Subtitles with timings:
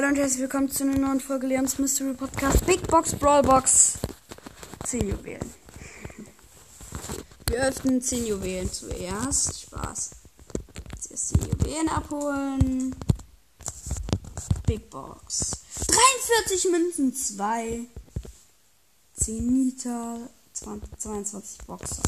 [0.00, 3.98] Hallo und herzlich willkommen zu einer neuen Folge Leons Mystery Podcast Big Box Brawl Box
[4.84, 5.52] 10 Juwelen.
[7.46, 9.60] Wir öffnen 10 Juwelen zuerst.
[9.60, 10.12] Spaß.
[11.00, 12.96] Zuerst die Juwelen abholen.
[14.66, 15.50] Big Box.
[15.86, 17.80] 43 Münzen, 2.
[19.16, 22.02] 10 Meter, 20, 22 Boxer.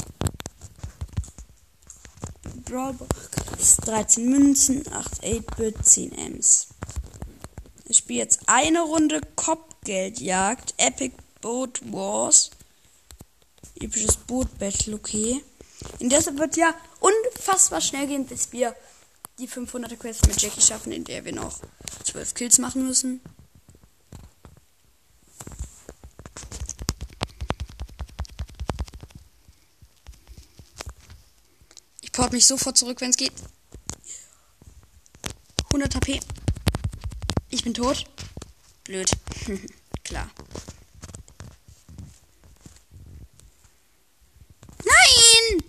[2.65, 3.77] Brawl Box.
[3.85, 6.69] 13 Münzen, 8 8-Bit, 10 Ms.
[7.85, 12.51] Ich spiele jetzt eine Runde Kopfgeldjagd, Epic Boat Wars.
[13.75, 15.43] Episches Boot Battle, okay.
[15.99, 18.75] In der wird ja unfassbar schnell gehen, bis wir
[19.37, 21.59] die 500er Quest mit Jackie schaffen, in der wir noch
[22.05, 23.19] 12 Kills machen müssen.
[32.01, 33.33] Ich port mich sofort zurück, wenn es geht.
[35.65, 36.19] 100 HP.
[37.53, 38.05] Ich bin tot.
[38.83, 39.11] Blöd.
[40.03, 40.27] Klar.
[44.83, 45.63] Nein!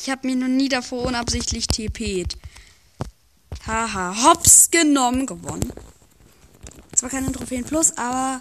[0.00, 2.36] Ich habe mir noch nie davor unabsichtlich TP't.
[3.66, 5.72] Haha, hops genommen, gewonnen.
[6.94, 8.40] Zwar keine Trophäen plus, aber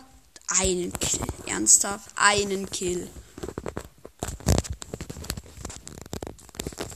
[0.60, 1.22] einen Kill.
[1.48, 3.10] Ernsthaft, einen Kill.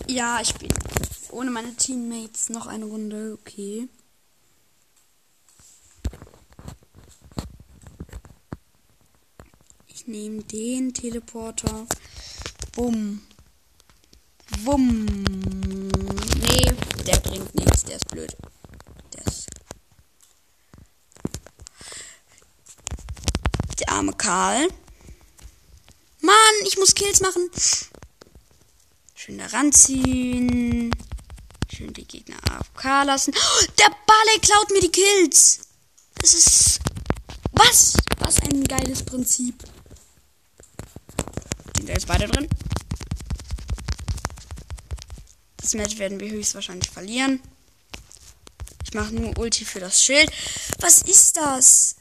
[0.07, 0.69] Ja, ich bin
[1.35, 3.37] ohne meine Teammates noch eine Runde.
[3.41, 3.89] Okay.
[9.87, 11.87] Ich nehme den Teleporter.
[12.73, 13.21] Bumm.
[14.59, 15.05] Wumm.
[15.05, 16.73] Nee,
[17.05, 17.83] der bringt nichts.
[17.83, 18.35] Der ist blöd.
[19.13, 19.47] Der ist.
[23.79, 24.69] Der arme Karl.
[26.21, 27.49] Mann, ich muss Kills machen.
[29.15, 30.84] Schön da ranziehen.
[31.75, 33.33] Schön die Gegner AFK lassen.
[33.35, 35.59] Oh, der Barley klaut mir die Kills.
[36.21, 36.79] Das ist.
[37.51, 37.97] Was?
[38.19, 39.61] Was ein geiles Prinzip.
[41.75, 42.47] Sind da jetzt beide drin?
[45.57, 47.41] Das Match werden wir höchstwahrscheinlich verlieren.
[48.85, 50.31] Ich mache nur Ulti für das Schild.
[50.79, 51.97] Was ist das?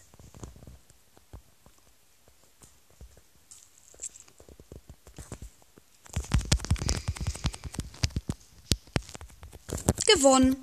[10.15, 10.57] Gewonnen.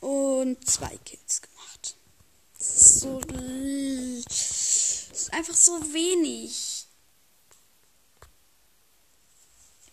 [0.00, 1.96] Und zwei Kills gemacht.
[2.58, 3.20] Das ist so.
[3.20, 6.86] Das ist einfach so wenig.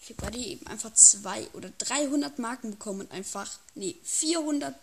[0.01, 3.49] Ich habe gerade eben einfach zwei oder 300 Marken bekommen und einfach.
[3.75, 4.75] Nee, 400.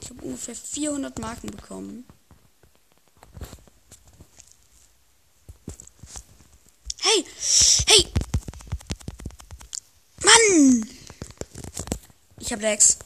[0.00, 2.06] Ich habe ungefähr 400 Marken bekommen.
[7.00, 7.24] Hey!
[7.86, 8.12] Hey!
[10.22, 10.93] Mann!
[12.44, 12.98] Ich habe Lex.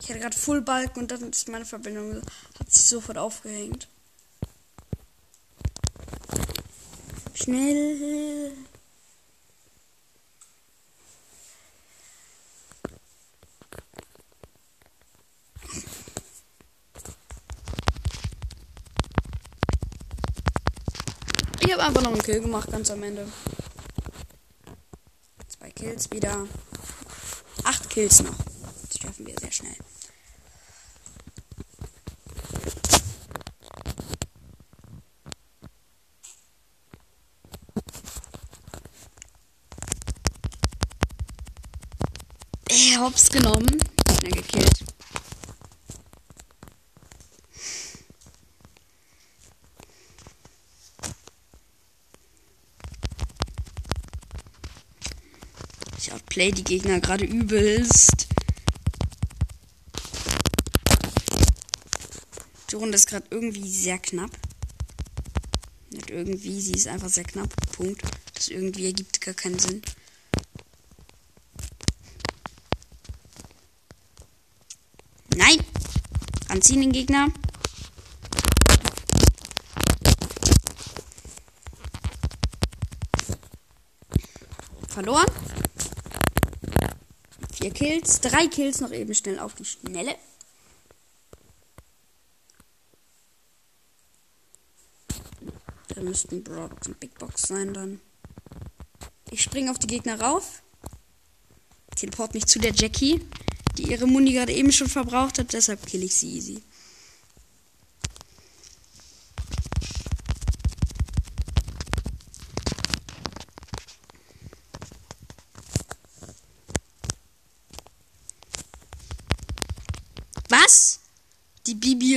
[0.00, 2.22] Ich hatte gerade Full Balken und dann ist meine Verbindung
[2.58, 3.88] hat sich sofort aufgehängt.
[7.34, 8.52] Schnell.
[21.60, 23.30] Ich habe einfach noch einen Kill gemacht, ganz am Ende.
[25.76, 26.48] Kills wieder.
[27.64, 28.34] Acht Kills noch.
[28.88, 29.76] Das schaffen wir sehr schnell.
[42.70, 43.78] Äh, hops genommen.
[44.18, 44.95] Schnell gekillt.
[56.06, 58.28] Ich outplay die Gegner gerade übelst.
[62.70, 64.30] Die Runde ist gerade irgendwie sehr knapp.
[65.90, 67.52] Nicht irgendwie, sie ist einfach sehr knapp.
[67.72, 68.02] Punkt.
[68.34, 69.82] Das irgendwie ergibt gar keinen Sinn.
[75.34, 75.58] Nein!
[76.46, 77.32] Anziehen den Gegner.
[84.88, 85.26] Verloren.
[87.66, 88.20] Vier Kills.
[88.20, 90.14] Drei Kills noch eben schnell auf die Schnelle.
[95.88, 98.00] Da müssten Broadbox und Big Box sein dann.
[99.32, 100.62] Ich springe auf die Gegner rauf.
[101.96, 103.20] Teleport mich zu der Jackie,
[103.76, 105.52] die ihre Muni gerade eben schon verbraucht hat.
[105.52, 106.62] Deshalb kill ich sie easy.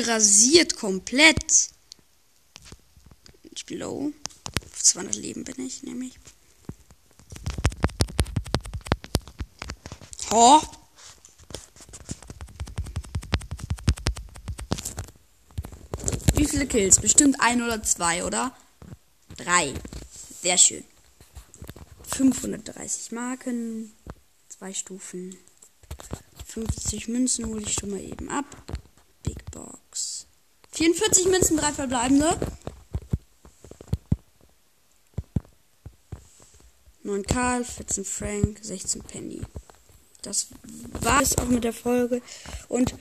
[0.09, 1.69] Rasiert komplett.
[3.51, 4.11] Ich bin low.
[4.65, 6.19] Auf 200 Leben bin ich nämlich.
[10.31, 10.61] Oh.
[16.35, 16.99] Wie viele Kills?
[16.99, 18.55] Bestimmt ein oder zwei, oder?
[19.37, 19.73] Drei.
[20.41, 20.83] Sehr schön.
[22.03, 23.93] 530 Marken.
[24.49, 25.37] Zwei Stufen.
[26.67, 28.45] 50 Münzen hole ich schon mal eben ab.
[29.23, 30.27] Big Box.
[30.71, 32.37] 44 Münzen, drei verbleibende.
[37.03, 39.41] 9 Karl, 14 Frank, 16 Penny.
[40.21, 40.47] Das
[41.01, 42.21] war es auch mit der Folge.
[42.67, 42.93] Und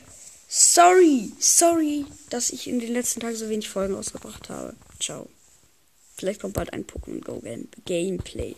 [0.49, 4.75] sorry, sorry, dass ich in den letzten Tagen so wenig Folgen ausgebracht habe.
[5.01, 5.29] Ciao.
[6.17, 7.43] Vielleicht kommt bald ein Pokémon Go
[7.85, 8.57] Gameplay.